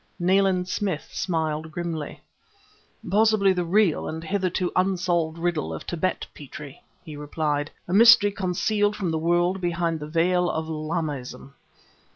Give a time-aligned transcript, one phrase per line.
[0.17, 2.21] Nayland Smith smiled grimly.
[3.07, 8.95] "Possibly the real and hitherto unsolved riddle of Tibet, Petrie," he replied "a mystery concealed
[8.95, 11.53] from the world behind the veil of Lamaism."